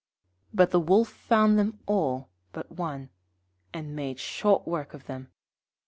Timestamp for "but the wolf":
0.51-1.09